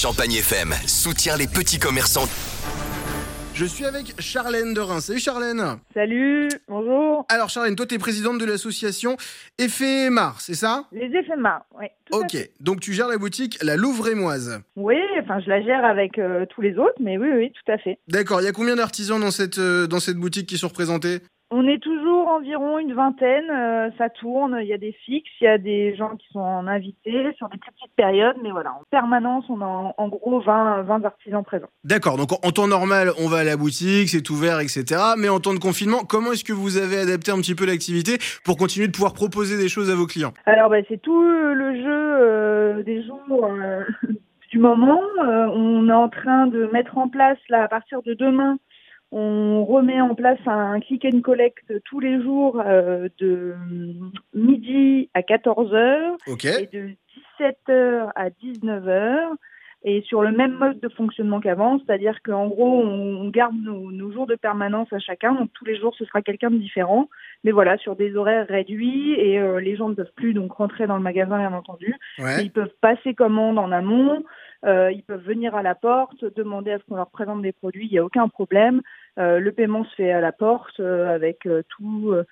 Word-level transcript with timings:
Champagne 0.00 0.34
FM 0.34 0.72
soutient 0.86 1.36
les 1.36 1.48
petits 1.48 1.80
commerçants. 1.80 2.28
Je 3.52 3.64
suis 3.64 3.84
avec 3.84 4.14
Charlène 4.20 4.72
de 4.72 4.78
Reims. 4.80 5.06
Salut 5.06 5.18
Charlène 5.18 5.60
Salut, 5.92 6.46
bonjour. 6.68 7.26
Alors 7.28 7.48
Charlène, 7.48 7.74
toi 7.74 7.84
tu 7.84 7.96
es 7.96 7.98
présidente 7.98 8.38
de 8.38 8.44
l'association 8.44 9.16
Éphémère, 9.58 10.36
c'est 10.38 10.54
ça? 10.54 10.84
Les 10.92 11.06
éphémères, 11.06 11.62
oui. 11.76 11.86
tout 12.08 12.16
à 12.16 12.20
Ok, 12.20 12.30
fait. 12.30 12.52
donc 12.60 12.78
tu 12.78 12.92
gères 12.92 13.08
la 13.08 13.18
boutique 13.18 13.58
La 13.60 13.74
Louvre-et-Moise. 13.74 14.62
Oui, 14.76 14.94
enfin 15.20 15.40
je 15.40 15.48
la 15.48 15.60
gère 15.62 15.84
avec 15.84 16.16
euh, 16.20 16.46
tous 16.46 16.60
les 16.60 16.78
autres, 16.78 16.94
mais 17.00 17.18
oui, 17.18 17.30
oui, 17.34 17.50
tout 17.50 17.72
à 17.72 17.78
fait. 17.78 17.98
D'accord, 18.06 18.40
il 18.40 18.44
y 18.44 18.48
a 18.48 18.52
combien 18.52 18.76
d'artisans 18.76 19.20
dans 19.20 19.32
cette, 19.32 19.58
euh, 19.58 19.88
dans 19.88 19.98
cette 19.98 20.16
boutique 20.18 20.48
qui 20.48 20.58
sont 20.58 20.68
représentés? 20.68 21.18
On 21.50 21.66
est 21.66 21.82
toujours 21.82 22.28
environ 22.28 22.78
une 22.78 22.92
vingtaine, 22.92 23.50
euh, 23.50 23.88
ça 23.96 24.10
tourne, 24.10 24.58
il 24.60 24.66
y 24.66 24.74
a 24.74 24.78
des 24.78 24.92
fixes, 25.06 25.30
il 25.40 25.44
y 25.44 25.46
a 25.46 25.56
des 25.56 25.96
gens 25.96 26.14
qui 26.16 26.26
sont 26.30 26.40
en 26.40 26.66
invité 26.66 27.32
sur 27.38 27.48
des 27.48 27.56
plus 27.56 27.72
petites 27.72 27.94
périodes, 27.96 28.36
mais 28.42 28.50
voilà, 28.50 28.72
en 28.72 28.82
permanence, 28.90 29.46
on 29.48 29.62
a 29.62 29.64
en, 29.64 29.94
en 29.96 30.08
gros 30.08 30.40
20, 30.40 30.82
20 30.82 31.04
artisans 31.06 31.42
présents. 31.42 31.70
D'accord, 31.84 32.18
donc 32.18 32.32
en, 32.44 32.50
temps 32.50 32.68
normal, 32.68 33.12
on 33.18 33.28
va 33.28 33.38
à 33.38 33.44
la 33.44 33.56
boutique, 33.56 34.10
c'est 34.10 34.28
ouvert, 34.28 34.60
etc. 34.60 34.84
Mais 35.16 35.30
en 35.30 35.40
temps 35.40 35.54
de 35.54 35.58
confinement, 35.58 36.00
comment 36.06 36.32
est-ce 36.32 36.44
que 36.44 36.52
vous 36.52 36.76
avez 36.76 36.98
adapté 36.98 37.30
un 37.30 37.38
petit 37.38 37.54
peu 37.54 37.64
l'activité 37.64 38.18
pour 38.44 38.58
continuer 38.58 38.86
de 38.86 38.92
pouvoir 38.92 39.14
proposer 39.14 39.56
des 39.56 39.70
choses 39.70 39.90
à 39.90 39.94
vos 39.94 40.06
clients? 40.06 40.34
Alors, 40.44 40.68
bah, 40.68 40.76
c'est 40.86 41.00
tout 41.00 41.22
le 41.22 41.74
jeu 41.76 42.16
euh, 42.20 42.82
des 42.82 43.02
jours 43.04 43.46
euh, 43.46 43.84
du 44.50 44.58
moment. 44.58 45.00
On 45.18 45.88
est 45.88 45.92
en 45.92 46.10
train 46.10 46.46
de 46.46 46.68
mettre 46.74 46.98
en 46.98 47.08
place, 47.08 47.38
là, 47.48 47.62
à 47.62 47.68
partir 47.68 48.02
de 48.02 48.12
demain, 48.12 48.58
on 49.10 49.64
remet 49.64 50.00
en 50.00 50.14
place 50.14 50.38
un 50.46 50.80
click 50.80 51.04
and 51.06 51.20
collect 51.22 51.72
tous 51.84 52.00
les 52.00 52.22
jours 52.22 52.62
euh, 52.64 53.08
de 53.18 53.54
midi 54.34 55.08
à 55.14 55.20
14h 55.20 56.16
Ok, 56.26 56.44
et 56.44 56.68
de 56.72 56.90
17h 57.40 58.10
à 58.14 58.28
19h. 58.30 59.36
Et 59.84 60.02
sur 60.02 60.22
le 60.22 60.32
même 60.32 60.54
mode 60.54 60.80
de 60.80 60.88
fonctionnement 60.88 61.38
qu'avant, 61.38 61.78
c'est-à-dire 61.78 62.18
qu'en 62.24 62.48
gros, 62.48 62.82
on 62.82 63.28
garde 63.28 63.54
nos, 63.54 63.92
nos 63.92 64.10
jours 64.10 64.26
de 64.26 64.34
permanence 64.34 64.92
à 64.92 64.98
chacun, 64.98 65.34
donc 65.34 65.50
tous 65.54 65.64
les 65.64 65.78
jours, 65.78 65.94
ce 65.96 66.04
sera 66.04 66.20
quelqu'un 66.20 66.50
de 66.50 66.56
différent, 66.56 67.08
mais 67.44 67.52
voilà, 67.52 67.78
sur 67.78 67.94
des 67.94 68.16
horaires 68.16 68.48
réduits, 68.48 69.12
et 69.12 69.38
euh, 69.38 69.60
les 69.60 69.76
gens 69.76 69.88
ne 69.88 69.94
peuvent 69.94 70.12
plus 70.16 70.34
donc 70.34 70.50
rentrer 70.50 70.88
dans 70.88 70.96
le 70.96 71.02
magasin, 71.02 71.38
bien 71.38 71.52
entendu, 71.52 71.94
ouais. 72.18 72.44
ils 72.44 72.50
peuvent 72.50 72.74
passer 72.80 73.14
commande 73.14 73.56
en 73.56 73.70
amont, 73.70 74.24
ils 74.64 75.02
peuvent 75.06 75.24
venir 75.24 75.54
à 75.54 75.62
la 75.62 75.74
porte, 75.74 76.24
demander 76.36 76.72
à 76.72 76.78
ce 76.78 76.84
qu'on 76.84 76.96
leur 76.96 77.10
présente 77.10 77.42
des 77.42 77.52
produits, 77.52 77.86
il 77.86 77.92
n'y 77.92 77.98
a 77.98 78.04
aucun 78.04 78.28
problème. 78.28 78.82
Euh, 79.18 79.40
le 79.40 79.52
paiement 79.52 79.84
se 79.84 79.94
fait 79.96 80.12
à 80.12 80.20
la 80.20 80.32
porte 80.32 80.78
euh, 80.80 81.12
avec 81.12 81.46
euh, 81.46 81.62
tout, 81.68 82.10
euh, 82.12 82.24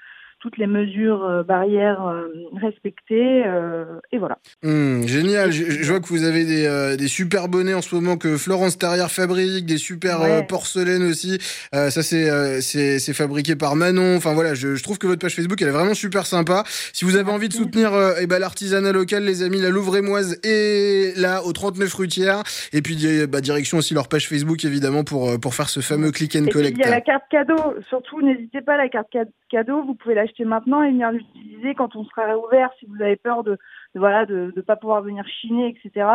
toutes 0.47 0.59
les 0.59 0.69
mesures 0.69 1.25
euh, 1.25 1.43
barrières 1.43 2.07
euh, 2.07 2.29
respectées, 2.61 3.43
euh, 3.45 3.85
et 4.13 4.19
voilà. 4.19 4.39
Hmm, 4.63 5.03
génial, 5.05 5.51
je, 5.51 5.65
je 5.83 5.91
vois 5.91 5.99
que 6.01 6.07
vous 6.07 6.23
avez 6.23 6.45
des, 6.45 6.97
des 6.97 7.09
super 7.09 7.49
bonnets 7.49 7.75
en 7.75 7.83
ce 7.83 7.93
moment 7.97 8.17
que 8.17 8.37
Florence 8.37 8.79
Tarrière 8.79 9.11
fabrique, 9.11 9.67
des 9.67 9.77
super 9.79 10.21
Ouais. 10.21 10.45
porcelaines 10.47 11.03
aussi. 11.03 11.39
Ça 11.73 11.91
c'est 12.03 12.61
c'est 12.61 13.13
fabriqué 13.13 13.57
par 13.57 13.75
Manon. 13.75 14.17
Enfin 14.17 14.35
voilà, 14.35 14.55
je, 14.55 14.77
je 14.77 14.83
trouve 14.85 14.99
que 14.99 15.07
votre 15.09 15.21
page 15.21 15.35
Facebook 15.35 15.61
elle 15.61 15.69
est 15.69 15.73
vraiment 15.73 15.95
super 15.95 16.27
sympa. 16.27 16.63
Si 16.93 17.05
vous 17.05 17.17
avez 17.17 17.31
envie 17.31 17.49
de 17.49 17.53
soutenir 17.55 17.91
eh 18.21 18.27
ben, 18.29 18.39
l'artisanat 18.39 18.93
local, 18.93 19.25
les 19.25 19.43
amis, 19.43 19.61
la 19.61 19.71
Louvre-et-Moise 19.71 20.39
est 20.45 21.19
là 21.19 21.43
au 21.45 21.53
39 21.53 21.93
Rutière. 21.95 22.43
Et 22.73 22.83
puis 22.83 22.97
bah, 23.27 23.41
direction 23.41 23.79
aussi 23.79 23.95
leur 23.95 24.09
page 24.09 24.29
Facebook 24.29 24.65
évidemment 24.65 25.03
pour 25.05 25.39
pour 25.41 25.55
faire 25.55 25.69
ce 25.69 25.81
fameux 25.81 26.13
click 26.13 26.37
and 26.37 26.47
Et 26.47 26.51
collect. 26.51 26.77
il 26.79 26.85
y 26.85 26.87
a 26.87 26.91
la 26.91 27.01
carte 27.01 27.25
cadeau. 27.31 27.75
Surtout, 27.89 28.23
n'hésitez 28.23 28.61
pas, 28.63 28.77
la 28.77 28.89
carte 28.89 29.09
ca- 29.13 29.25
cadeau, 29.51 29.83
vous 29.85 29.95
pouvez 29.95 30.15
l'acheter 30.15 30.36
maintenant 30.45 30.83
et 30.83 30.91
venir 30.91 31.11
l'utiliser 31.11 31.75
quand 31.75 31.97
on 31.97 32.05
sera 32.05 32.27
réouvert. 32.27 32.71
Si 32.79 32.87
vous 32.87 33.03
avez 33.03 33.17
peur 33.17 33.45
de, 33.45 33.53
de 33.95 34.01
voilà 34.01 34.27
de 34.27 34.53
ne 34.55 34.61
pas 34.63 34.77
pouvoir 34.77 35.03
venir 35.03 35.25
chiner, 35.41 35.69
etc. 35.69 36.07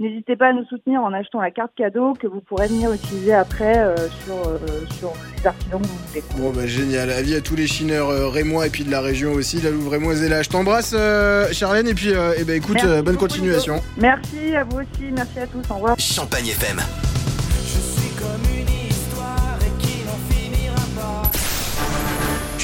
N'hésitez 0.00 0.34
pas 0.34 0.48
à 0.48 0.52
nous 0.52 0.64
soutenir 0.64 1.02
en 1.02 1.12
achetant 1.12 1.40
la 1.40 1.52
carte 1.52 1.70
cadeau 1.76 2.14
que 2.14 2.26
vous 2.26 2.40
pourrez 2.40 2.66
venir 2.66 2.92
utiliser 2.92 3.32
après 3.32 3.78
euh, 3.78 3.94
sur 4.24 4.34
euh, 4.48 4.58
sur 4.98 5.12
les 5.38 5.46
artisans 5.46 5.80
que 5.80 5.86
vous 5.86 6.08
voulez. 6.08 6.22
Bon 6.36 6.50
bah 6.50 6.66
génial, 6.66 7.10
avis 7.10 7.36
à 7.36 7.40
tous 7.40 7.54
les 7.54 7.68
chineurs 7.68 8.08
euh, 8.08 8.28
rémois 8.28 8.66
et 8.66 8.70
puis 8.70 8.82
de 8.82 8.90
la 8.90 9.00
région 9.00 9.34
aussi, 9.34 9.60
la 9.60 9.70
Louvre-et-Moise 9.70 10.24
est 10.24 10.28
là. 10.28 10.42
Je 10.42 10.48
t'embrasse 10.48 10.96
euh, 10.98 11.46
Charlène 11.52 11.86
et 11.86 11.94
puis 11.94 12.12
euh, 12.12 12.32
eh 12.36 12.42
ben 12.42 12.56
écoute, 12.56 12.74
Merci 12.74 12.88
euh, 12.88 13.02
bonne 13.02 13.16
continuation. 13.16 13.76
Merci 13.96 14.56
à 14.56 14.64
vous 14.64 14.78
aussi, 14.78 15.12
merci 15.12 15.38
à 15.38 15.46
tous, 15.46 15.70
au 15.70 15.74
revoir. 15.74 15.96
Champagne 16.00 16.48
FM. 16.48 16.78
Je 16.78 17.78
suis 17.78 18.53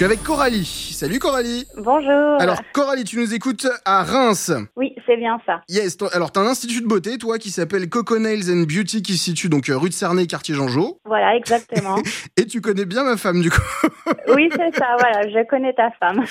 avec 0.05 0.23
Coralie. 0.23 0.93
Salut 0.95 1.19
Coralie. 1.19 1.67
Bonjour. 1.77 2.41
Alors 2.41 2.59
Coralie, 2.73 3.05
tu 3.05 3.19
nous 3.19 3.35
écoutes 3.35 3.67
à 3.85 4.03
Reims. 4.03 4.51
Oui, 4.77 4.95
c'est 5.07 5.17
bien 5.17 5.39
ça. 5.45 5.61
Yes. 5.69 5.99
Alors 6.13 6.33
t'as 6.33 6.41
un 6.41 6.47
institut 6.47 6.81
de 6.81 6.87
beauté, 6.87 7.19
toi, 7.19 7.39
qui 7.39 7.51
s'appelle 7.51 7.89
Coco 7.89 8.19
Nails 8.19 8.51
and 8.51 8.63
Beauty, 8.63 9.03
qui 9.03 9.19
se 9.19 9.25
situe 9.25 9.49
donc 9.49 9.69
euh, 9.69 9.77
rue 9.77 9.91
de 9.91 9.95
Cernay, 9.95 10.27
quartier 10.27 10.55
Jean-Jo. 10.55 10.99
Voilà, 11.05 11.37
exactement. 11.37 11.97
Et 12.37 12.47
tu 12.47 12.61
connais 12.61 12.87
bien 12.87 13.05
ma 13.05 13.17
femme, 13.17 13.43
du 13.43 13.51
coup. 13.51 13.61
oui, 14.35 14.49
c'est 14.53 14.75
ça. 14.77 14.97
Voilà, 14.99 15.29
je 15.29 15.47
connais 15.47 15.75
ta 15.75 15.91
femme. 16.01 16.25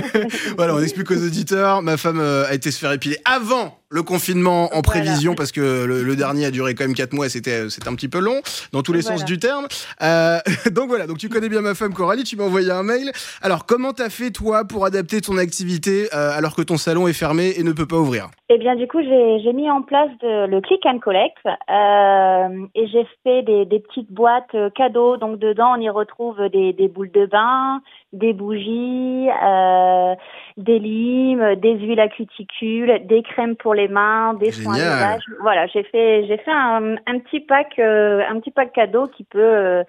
voilà, 0.56 0.74
on 0.74 0.80
explique 0.80 1.10
aux 1.10 1.22
auditeurs. 1.22 1.82
Ma 1.82 1.96
femme 1.96 2.20
euh, 2.20 2.46
a 2.46 2.54
été 2.54 2.70
se 2.70 2.78
faire 2.78 2.92
épiler 2.92 3.18
avant 3.24 3.79
le 3.90 4.02
confinement 4.02 4.66
en 4.66 4.68
Voilà. 4.68 4.82
prévision 4.82 5.34
parce 5.34 5.50
que 5.52 5.84
le, 5.84 6.02
le 6.02 6.16
dernier 6.22 6.46
a 6.46 6.50
duré 6.50 6.74
quand 6.74 6.84
même 6.84 6.94
4 6.94 7.12
mois 7.12 7.26
et 7.26 7.28
c'était 7.28 7.52
un 7.86 7.94
petit 7.94 8.08
peu 8.08 8.20
long 8.20 8.40
dans 8.72 8.82
tous 8.82 8.92
les 8.92 9.00
Voilà. 9.00 9.18
sens 9.18 9.24
du 9.26 9.38
terme. 9.38 9.66
Euh, 10.02 10.38
donc 10.72 10.88
voilà, 10.88 11.06
donc 11.06 11.18
tu 11.18 11.28
connais 11.28 11.48
bien 11.48 11.60
ma 11.60 11.74
femme 11.74 11.92
Coralie, 11.92 12.22
tu 12.24 12.36
m'as 12.36 12.44
envoyé 12.44 12.70
un 12.70 12.82
mail. 12.84 13.10
Alors 13.42 13.66
comment 13.66 13.92
t'as 13.92 14.08
fait 14.10 14.30
toi 14.30 14.64
pour 14.64 14.84
adapter 14.86 15.20
ton 15.20 15.36
activité 15.38 16.08
euh, 16.14 16.30
alors 16.36 16.54
que 16.54 16.62
ton 16.62 16.76
salon 16.76 17.08
est 17.08 17.12
fermé 17.12 17.52
et 17.56 17.62
ne 17.64 17.72
peut 17.72 17.86
pas 17.86 17.96
ouvrir? 17.96 18.28
Eh 18.52 18.58
bien, 18.58 18.74
du 18.74 18.88
coup, 18.88 19.00
j'ai 19.00 19.38
j'ai 19.44 19.52
mis 19.52 19.70
en 19.70 19.80
place 19.82 20.10
de- 20.22 20.46
le 20.48 20.60
click 20.60 20.84
and 20.84 20.98
collect 20.98 21.36
euh, 21.46 22.66
et 22.74 22.86
j'ai 22.88 23.06
fait 23.22 23.42
des, 23.42 23.64
des 23.64 23.78
petites 23.78 24.10
boîtes 24.10 24.52
euh, 24.56 24.70
cadeaux. 24.70 25.16
Donc, 25.16 25.38
dedans, 25.38 25.74
on 25.76 25.80
y 25.80 25.88
retrouve 25.88 26.36
des, 26.52 26.72
des 26.72 26.88
boules 26.88 27.12
de 27.12 27.26
bain, 27.26 27.80
des 28.12 28.32
bougies, 28.32 29.28
euh, 29.44 30.14
des 30.56 30.80
limes, 30.80 31.54
des 31.62 31.74
huiles 31.74 32.00
à 32.00 32.08
cuticule, 32.08 33.00
des 33.06 33.22
crèmes 33.22 33.54
pour 33.54 33.72
les 33.74 33.79
mains, 33.88 34.34
des 34.34 34.50
soins 34.52 34.74
de 34.74 34.78
Génial. 34.78 34.94
visage. 34.96 35.22
Voilà, 35.40 35.66
j'ai 35.68 35.82
fait 35.84 36.26
j'ai 36.26 36.38
fait 36.38 36.50
un, 36.52 36.96
un 37.06 37.18
petit 37.20 37.40
pack 37.40 37.78
euh, 37.78 38.22
un 38.28 38.38
petit 38.40 38.50
pack 38.50 38.72
cadeau 38.72 39.08
qui 39.08 39.24
peut 39.24 39.38
euh, 39.40 39.82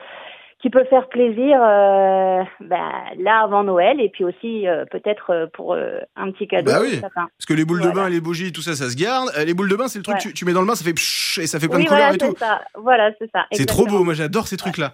qui 0.61 0.69
peut 0.69 0.83
faire 0.91 1.09
plaisir 1.09 1.59
euh, 1.59 2.43
ben, 2.59 2.91
là 3.17 3.41
avant 3.43 3.63
Noël 3.63 3.99
et 3.99 4.09
puis 4.09 4.23
aussi 4.23 4.67
euh, 4.67 4.85
peut-être 4.91 5.31
euh, 5.31 5.47
pour 5.53 5.73
euh, 5.73 5.99
un 6.15 6.29
petit 6.31 6.47
cadeau 6.47 6.71
Bah 6.71 6.79
oui. 6.81 7.01
Parce 7.01 7.45
que 7.47 7.53
les 7.55 7.65
boules 7.65 7.79
de 7.81 7.87
Voilà. 7.87 8.03
bain, 8.03 8.09
les 8.09 8.21
bougies, 8.21 8.51
tout 8.51 8.61
ça, 8.61 8.75
ça 8.75 8.87
se 8.89 8.95
garde. 8.95 9.29
Les 9.43 9.55
boules 9.55 9.69
de 9.69 9.75
bain, 9.75 9.87
c'est 9.87 9.97
le 9.97 10.03
truc 10.03 10.17
Ouais. 10.17 10.21
tu, 10.21 10.33
tu 10.33 10.45
mets 10.45 10.53
dans 10.53 10.61
le 10.61 10.67
bain, 10.67 10.75
ça 10.75 10.85
fait 10.85 10.93
pshhh 10.93 11.39
et 11.41 11.47
ça 11.47 11.59
fait 11.59 11.67
plein 11.67 11.77
Oui, 11.79 11.85
de 11.85 11.89
couleurs 11.89 12.09
voilà, 12.09 12.15
et 12.15 12.29
tout. 12.29 12.35
ça. 12.37 12.61
Voilà, 12.75 13.09
c'est 13.17 13.31
ça. 13.31 13.45
C'est 13.51 13.65
trop 13.65 13.87
beau, 13.87 14.03
moi 14.03 14.13
j'adore 14.13 14.47
ces 14.47 14.57
trucs-là. 14.57 14.91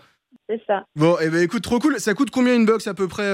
C'est 0.50 0.62
ça. 0.66 0.85
Bon, 0.96 1.18
et 1.22 1.29
ben 1.29 1.41
écoute, 1.44 1.62
trop 1.64 1.79
cool. 1.79 2.00
Ça 2.00 2.14
coûte 2.14 2.29
combien 2.31 2.56
une 2.56 2.66
box 2.66 2.88
à 2.88 2.94
peu 2.94 3.09
près 3.09 3.25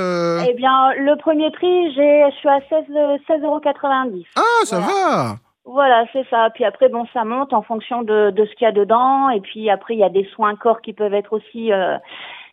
Eh 0.49 0.53
bien, 0.55 0.93
le 0.95 1.15
premier 1.17 1.51
prix, 1.51 1.93
je 1.93 2.31
suis 2.39 2.49
à 2.49 2.59
16, 2.67 2.85
euh, 2.95 3.17
16,90 3.29 3.43
euros. 3.45 4.23
Ah, 4.35 4.65
ça 4.65 4.79
va 4.79 5.37
Voilà, 5.65 6.05
c'est 6.11 6.25
ça. 6.29 6.49
Puis 6.53 6.65
après, 6.65 6.89
bon, 6.89 7.05
ça 7.13 7.23
monte 7.23 7.53
en 7.53 7.61
fonction 7.61 8.01
de, 8.03 8.31
de 8.31 8.45
ce 8.45 8.53
qu'il 8.55 8.65
y 8.65 8.67
a 8.67 8.71
dedans. 8.73 9.29
Et 9.29 9.39
puis 9.41 9.69
après, 9.69 9.93
il 9.95 9.99
y 9.99 10.03
a 10.03 10.09
des 10.09 10.27
soins 10.35 10.55
corps 10.55 10.81
qui 10.81 10.91
peuvent 10.93 11.13
être 11.13 11.31
aussi 11.33 11.71
euh, 11.71 11.95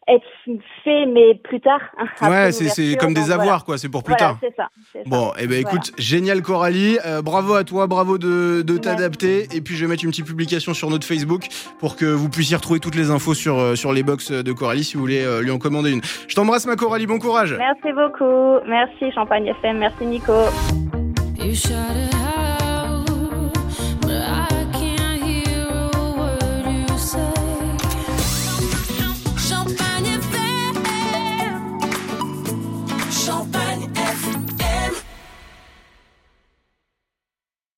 être 0.09 0.25
faits, 0.85 1.09
mais 1.13 1.35
plus 1.35 1.61
tard. 1.61 1.81
après 1.99 2.29
Ouais, 2.47 2.53
c'est 2.53 2.97
comme 2.97 3.13
des 3.15 3.21
voilà. 3.23 3.43
avoirs, 3.43 3.65
quoi, 3.65 3.79
c'est 3.79 3.89
pour 3.89 4.03
plus 4.05 4.15
Voilà, 4.19 4.35
tard. 4.35 4.39
c'est 4.41 4.55
ça. 4.57 4.69
Bon, 5.07 5.33
et 5.41 5.47
ben 5.47 5.61
écoute, 5.61 5.93
génial 5.99 6.41
Coralie, 6.43 6.99
Euh, 7.07 7.21
bravo 7.23 7.55
à 7.55 7.65
toi, 7.65 7.87
bravo 7.87 8.17
de, 8.17 8.63
de 8.63 8.79
t'adapter. 8.79 9.47
Et 9.55 9.61
puis 9.61 9.75
je 9.75 9.85
vais 9.85 9.91
mettre 9.91 10.05
une 10.05 10.11
petite 10.11 10.27
publication 10.27 10.73
sur 10.75 10.89
notre 10.91 11.07
Facebook 11.07 11.47
pour 11.81 11.97
que 11.97 12.07
vous 12.07 12.29
puissiez 12.29 12.57
retrouver 12.57 12.81
toutes 12.81 12.95
les 12.97 13.11
infos 13.11 13.35
sur, 13.35 13.59
euh, 13.59 13.75
sur 13.75 13.93
les 13.93 14.03
box 14.03 14.31
de 14.33 14.53
Coralie 14.53 14.85
si 14.85 14.95
vous 14.97 15.01
voulez 15.03 15.25
euh, 15.25 15.43
lui 15.43 15.51
en 15.51 15.59
commander 15.59 15.93
une. 15.93 16.01
Je 16.29 16.35
t'embrasse 16.35 16.67
ma 16.67 16.77
Coralie, 16.77 17.07
bon 17.07 17.19
courage 17.19 17.55
Merci 17.59 17.93
beaucoup. 17.93 18.61
Merci 18.67 19.13
Champagne 19.13 19.47
FM. 19.47 19.79
Merci 19.79 20.07
Nico. 20.07 20.33